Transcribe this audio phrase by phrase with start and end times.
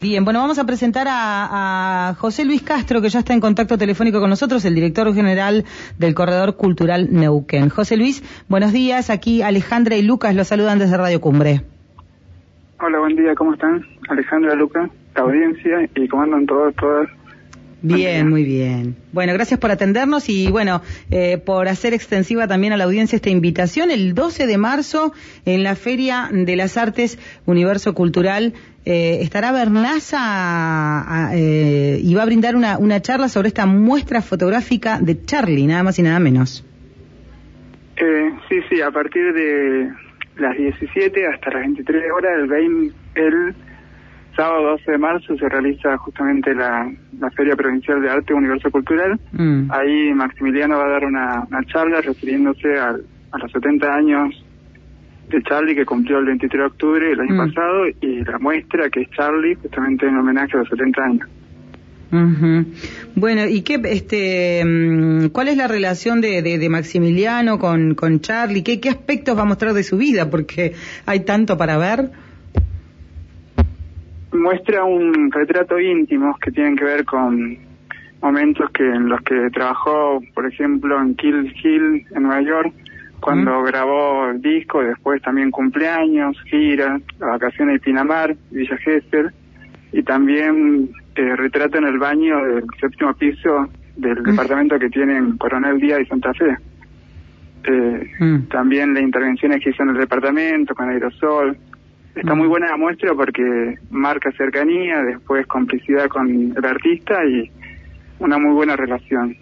[0.00, 3.76] Bien, bueno, vamos a presentar a, a, José Luis Castro, que ya está en contacto
[3.76, 5.64] telefónico con nosotros, el director general
[5.98, 7.68] del Corredor Cultural Neuquén.
[7.68, 9.10] José Luis, buenos días.
[9.10, 11.62] Aquí Alejandra y Lucas los saludan desde Radio Cumbre.
[12.80, 13.84] Hola, buen día, ¿cómo están?
[14.08, 17.08] Alejandra, Lucas, la audiencia y cómo andan todos, todas.
[17.80, 18.96] Bien, muy bien.
[19.12, 23.30] Bueno, gracias por atendernos y bueno, eh, por hacer extensiva también a la audiencia esta
[23.30, 23.90] invitación.
[23.92, 25.12] El 12 de marzo,
[25.44, 28.54] en la Feria de las Artes Universo Cultural,
[28.90, 34.98] eh, estará Bernaza eh, y va a brindar una, una charla sobre esta muestra fotográfica
[34.98, 36.64] de Charlie, nada más y nada menos.
[37.96, 39.90] Eh, sí, sí, a partir de
[40.38, 43.54] las 17 hasta las 23 horas, el, 20, el
[44.34, 49.20] sábado 12 de marzo se realiza justamente la, la Feria Provincial de Arte Universo Cultural.
[49.32, 49.70] Mm.
[49.70, 54.44] Ahí Maximiliano va a dar una, una charla refiriéndose al, a los 70 años
[55.28, 57.48] de Charlie que cumplió el 23 de octubre del año mm.
[57.48, 61.28] pasado y la muestra que es Charlie justamente en homenaje a los 70 años.
[63.14, 68.62] Bueno, ¿y qué, este, mm, cuál es la relación de, de, Maximiliano con, con Charlie?
[68.62, 70.30] ¿Qué, ¿Qué aspectos va a mostrar de su vida?
[70.30, 70.72] Porque
[71.04, 72.10] hay tanto para ver
[74.32, 77.58] muestra un retrato íntimo que tienen que ver con
[78.20, 82.72] momentos que en los que trabajó, por ejemplo, en Kill Hill, en Nueva York,
[83.20, 89.32] cuando grabó el disco, después también cumpleaños, giras, vacaciones de Pinamar, Villa Gesell,
[89.92, 95.80] y también eh, retrato en el baño del séptimo piso del departamento que tienen Coronel
[95.80, 96.56] Díaz y Santa Fe.
[97.64, 98.42] Eh, mm.
[98.48, 101.56] También las intervenciones que hizo en el departamento con aerosol,
[102.18, 107.48] Está muy buena la muestra porque marca cercanía, después complicidad con el artista y
[108.18, 109.36] una muy buena relación.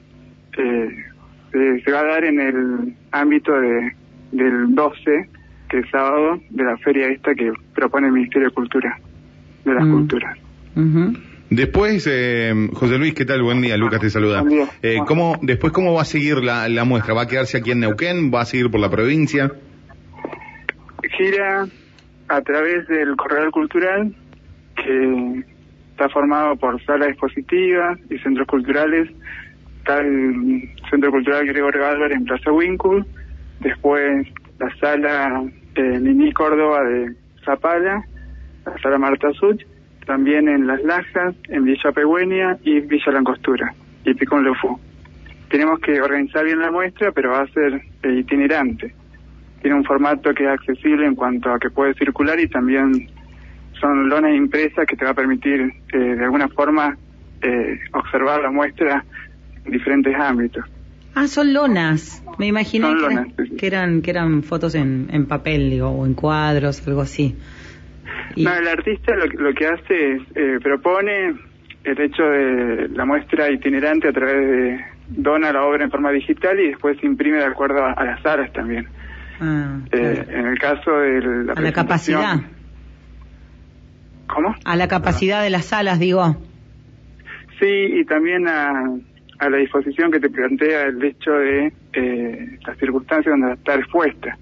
[0.58, 1.04] Eh,
[1.52, 3.92] se va a dar en el ámbito de,
[4.32, 5.28] del 12,
[5.68, 8.98] que es sábado, de la feria esta que propone el Ministerio de Cultura,
[9.64, 9.92] de las mm.
[9.92, 10.38] Culturas.
[11.48, 13.42] Después, eh, José Luis, ¿qué tal?
[13.42, 14.44] Buen día, Lucas te saluda.
[14.82, 17.14] Eh, ¿cómo, después, ¿cómo va a seguir la, la muestra?
[17.14, 18.32] ¿Va a quedarse aquí en Neuquén?
[18.34, 19.52] ¿Va a seguir por la provincia?
[21.16, 21.66] Gira
[22.28, 24.12] a través del corredor cultural
[24.74, 25.44] que
[25.92, 29.08] está formado por salas expositivas y centros culturales.
[29.86, 33.06] Está el Centro Cultural Gregorio Álvarez en Plaza Wincul,
[33.60, 34.26] después
[34.58, 35.44] la sala
[35.76, 37.14] eh, Nini Córdoba de
[37.44, 38.04] Zapala,
[38.64, 39.62] la sala Marta Such,
[40.04, 43.72] también en Las Lajas, en Villa Pegüenia y Villa Langostura
[44.04, 44.76] y Picón Lefú.
[45.50, 48.92] Tenemos que organizar bien la muestra, pero va a ser itinerante
[49.62, 53.08] tiene un formato que es accesible en cuanto a que puede circular y también
[53.80, 56.96] son lonas impresas que te va a permitir eh, de alguna forma
[57.40, 59.04] eh, observar la muestra
[59.70, 60.64] diferentes ámbitos.
[61.14, 62.22] Ah, son lonas.
[62.38, 62.88] Me imaginé
[63.58, 67.34] que, eran, que eran fotos en, en papel, digo, o en cuadros, algo así.
[68.36, 71.34] No, el artista lo, lo que hace es eh, propone
[71.84, 76.58] el hecho de la muestra itinerante a través de dona la obra en forma digital
[76.60, 78.86] y después se imprime de acuerdo a, a las áreas también.
[79.40, 82.40] Ah, eh, en el caso de la, a la capacidad.
[84.26, 84.54] ¿Cómo?
[84.64, 86.36] A la capacidad de las salas, digo.
[87.60, 88.96] Sí, y también a,
[89.38, 94.38] a la disposición que te plantea el hecho de eh, las circunstancias donde estar expuesta.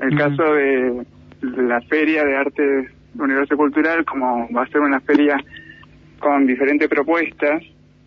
[0.00, 1.04] En el caso de
[1.40, 5.36] la Feria de Arte Universo Cultural, como va a ser una feria
[6.18, 7.62] con diferentes propuestas,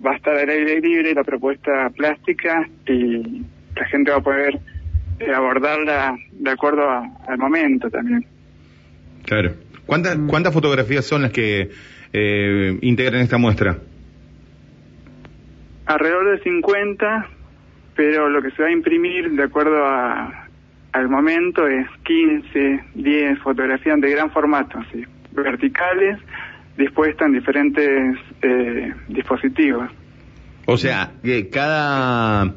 [0.05, 3.43] va a estar al aire libre la propuesta plástica y
[3.75, 4.59] la gente va a poder
[5.19, 8.25] eh, abordarla de acuerdo al momento también.
[9.25, 9.53] Claro.
[9.85, 10.17] ¿Cuántas.
[10.27, 11.69] ¿Cuántas fotografías son las que
[12.13, 13.77] eh, integran esta muestra?
[15.87, 17.27] Alrededor de 50,
[17.95, 20.47] pero lo que se va a imprimir de acuerdo a,
[20.91, 24.79] al momento es 15, 10 fotografías de gran formato,
[25.31, 26.19] verticales,
[26.77, 29.89] dispuestas en diferentes eh, dispositivos.
[30.65, 32.53] O sea, que cada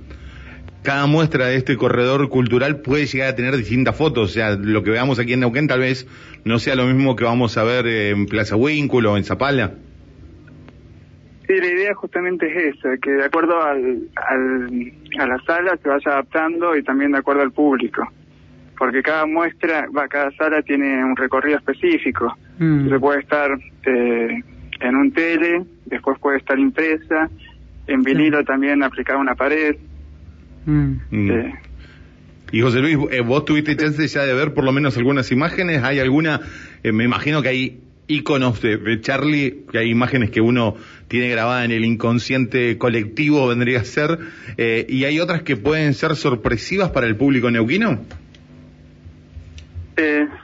[0.82, 4.30] cada muestra de este corredor cultural puede llegar a tener distintas fotos.
[4.30, 6.06] O sea, lo que veamos aquí en Neuquén tal vez
[6.44, 9.74] no sea lo mismo que vamos a ver en Plaza Huínculo o en Zapala.
[11.90, 14.08] Idea justamente es esa, que de acuerdo al,
[15.18, 18.06] a la sala se vaya adaptando y también de acuerdo al público.
[18.78, 22.36] Porque cada muestra, va, cada sala tiene un recorrido específico.
[22.58, 22.88] Mm.
[22.88, 23.50] Se puede estar
[23.84, 24.42] eh,
[24.80, 27.28] en un tele, después puede estar impresa,
[27.86, 29.76] en vinilo también aplicada una pared.
[30.66, 30.92] Mm.
[31.10, 31.52] Mm.
[32.52, 35.82] Y José Luis, eh, vos tuviste chance ya de ver por lo menos algunas imágenes.
[35.82, 36.40] ¿Hay alguna?
[36.82, 40.74] Eh, me imagino que hay iconos de, Charlie, que hay imágenes que uno
[41.08, 44.18] tiene grabada en el inconsciente colectivo, vendría a ser.
[44.56, 47.98] Eh, ¿Y hay otras que pueden ser sorpresivas para el público neuquino?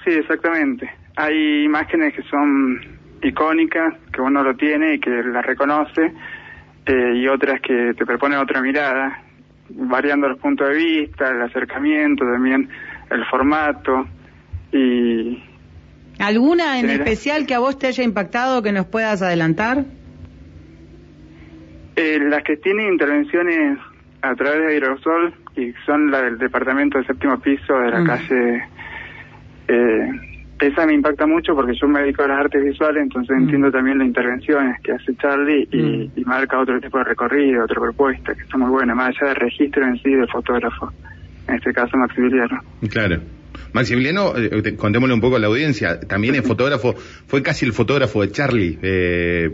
[0.05, 0.91] sí, exactamente.
[1.17, 2.79] Hay imágenes que son
[3.23, 6.13] icónicas, que uno lo tiene y que la reconoce,
[6.85, 9.23] eh, y otras que te proponen otra mirada,
[9.71, 12.69] variando los puntos de vista, el acercamiento, también
[13.11, 14.07] el formato
[14.73, 15.43] y...
[16.19, 19.85] ¿Alguna en especial que a vos te haya impactado que nos puedas adelantar?
[21.97, 23.79] Eh, las que tienen intervenciones
[24.23, 28.65] a través de aerosol y son la del departamento del séptimo piso de la calle
[29.69, 30.11] eh,
[30.61, 33.41] esa me impacta mucho porque yo me dedico a las artes visuales, entonces mm.
[33.41, 36.19] entiendo también las intervenciones que hace Charlie mm.
[36.19, 39.37] y, marca otro tipo de recorrido, otra propuesta, que está muy buena, más allá del
[39.37, 40.91] registro en sí del fotógrafo,
[41.49, 42.61] en este caso Maximiliano.
[42.91, 43.21] Claro.
[43.77, 46.95] Maximiliano, eh, contémosle un poco a la audiencia, también es fotógrafo,
[47.27, 49.51] fue casi el fotógrafo de Charlie, eh,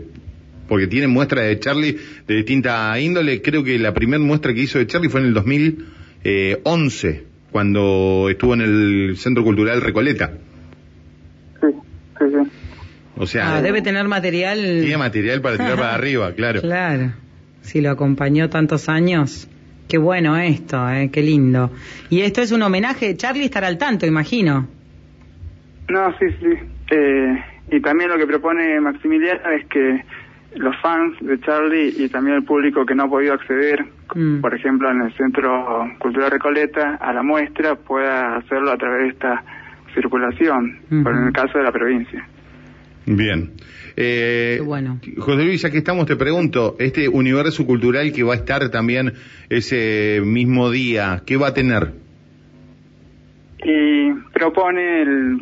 [0.69, 4.79] porque tiene muestras de Charlie de distinta índole, creo que la primera muestra que hizo
[4.79, 10.31] de Charlie fue en el 2011, cuando estuvo en el Centro Cultural Recoleta.
[13.17, 14.59] O sea, ah, debe tener material.
[14.81, 16.61] Tiene material para tirar para arriba, claro.
[16.61, 17.11] Claro.
[17.61, 19.49] Si lo acompañó tantos años.
[19.87, 21.71] Qué bueno esto, eh, qué lindo.
[22.09, 23.15] Y esto es un homenaje.
[23.15, 24.67] Charlie estará al tanto, imagino.
[25.89, 26.57] No, sí, sí.
[26.91, 30.03] Eh, y también lo que propone Maximiliano es que
[30.55, 34.41] los fans de Charlie y también el público que no ha podido acceder, mm.
[34.41, 39.09] por ejemplo, en el Centro Cultural Recoleta, a la muestra, pueda hacerlo a través de
[39.09, 39.43] esta
[39.93, 42.27] circulación, por en el caso de la provincia.
[43.05, 43.51] Bien.
[43.95, 44.99] Eh, bueno.
[45.17, 49.13] José Luis, ya que estamos, te pregunto, este universo cultural que va a estar también
[49.49, 51.91] ese mismo día, ¿qué va a tener?
[53.63, 55.37] Y propone, el,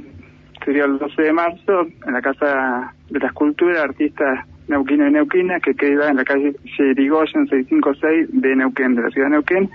[0.65, 5.59] sería el 12 de marzo, en la Casa de la Escultura, artistas Neuquina y Neuquina,
[5.59, 9.69] que queda en la calle Yerigoyen 656 de Neuquén, de la ciudad de Neuquén.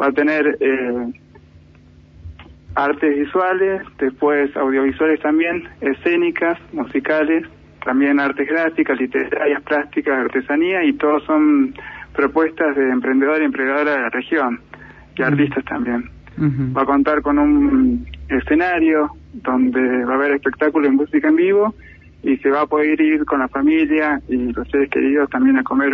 [0.00, 1.12] Va a tener eh,
[2.74, 7.44] artes visuales, después audiovisuales también, escénicas, musicales,
[7.84, 11.74] también artes gráficas, literarias, plásticas, artesanía y todos son
[12.14, 14.60] propuestas de emprendedores y emprendedoras de la región
[15.16, 16.10] y artistas también.
[16.74, 21.74] Va a contar con un escenario donde va a haber espectáculo y música en vivo
[22.22, 25.62] y se va a poder ir con la familia y los seres queridos también a
[25.62, 25.92] comer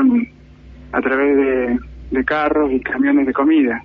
[0.93, 1.78] a través de,
[2.12, 3.82] de carros y camiones de comida.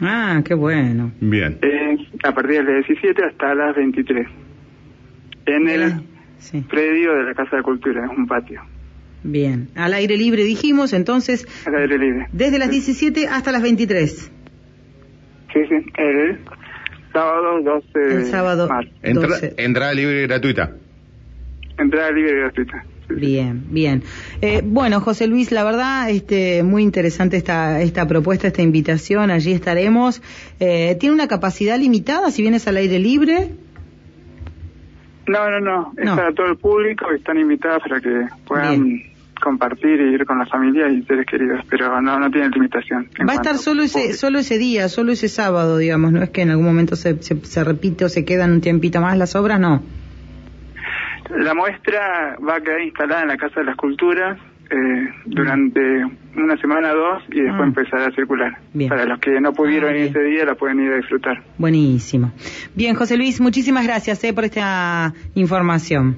[0.00, 1.12] Ah, qué bueno.
[1.20, 1.58] Bien.
[2.22, 4.26] a partir de las 17 hasta las 23.
[5.46, 6.02] En el
[6.68, 8.62] predio de la Casa de Cultura, es un patio.
[9.22, 9.68] Bien.
[9.74, 11.46] Al aire libre dijimos, entonces.
[11.66, 12.28] Al aire libre.
[12.32, 14.32] Desde las 17 hasta las 23.
[15.52, 15.74] Sí, sí.
[15.96, 16.38] El
[17.12, 18.68] sábado 12 el sábado
[19.02, 20.72] entrada libre y gratuita.
[21.78, 22.84] Entrada libre y gratuita.
[23.08, 24.02] Bien, bien.
[24.42, 29.30] Eh, bueno, José Luis, la verdad, este, muy interesante esta, esta propuesta, esta invitación.
[29.30, 30.22] Allí estaremos.
[30.58, 33.50] Eh, ¿Tiene una capacidad limitada si vienes al aire libre?
[35.28, 35.92] No, no, no.
[35.96, 37.10] Es para todo el público.
[37.12, 39.02] Están invitados para que puedan
[39.40, 43.08] compartir y ir con la familia y seres queridos, pero no, no tiene limitación.
[43.28, 46.12] Va a estar solo ese, solo ese día, solo ese sábado, digamos.
[46.12, 49.00] No es que en algún momento se, se, se repite o se quedan un tiempito
[49.00, 49.82] más las obras, no.
[51.30, 54.38] La muestra va a quedar instalada en la Casa de las Culturas
[54.70, 55.80] eh, durante
[56.36, 57.66] una semana o dos y después ah.
[57.66, 58.58] empezará a circular.
[58.88, 61.42] Para los que no pudieron ah, ir ese día la pueden ir a disfrutar.
[61.58, 62.32] Buenísimo.
[62.74, 66.16] Bien, José Luis, muchísimas gracias eh, por esta información.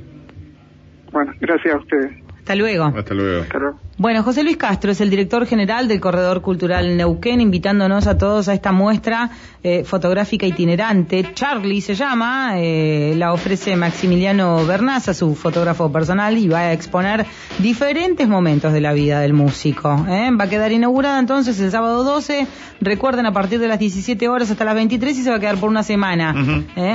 [1.12, 2.12] Bueno, gracias a ustedes.
[2.38, 2.84] Hasta luego.
[2.84, 3.42] Hasta luego.
[3.42, 3.87] Hasta luego.
[4.00, 8.48] Bueno, José Luis Castro es el director general del Corredor Cultural Neuquén, invitándonos a todos
[8.48, 9.30] a esta muestra
[9.64, 11.32] eh, fotográfica itinerante.
[11.34, 17.26] Charlie se llama, eh, la ofrece Maximiliano Bernaza, su fotógrafo personal, y va a exponer
[17.58, 20.06] diferentes momentos de la vida del músico.
[20.08, 20.30] ¿eh?
[20.30, 22.46] Va a quedar inaugurada entonces el sábado 12,
[22.80, 25.56] recuerden a partir de las 17 horas hasta las 23 y se va a quedar
[25.56, 26.36] por una semana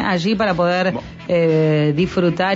[0.07, 0.93] allí para poder
[1.95, 2.51] disfrutar.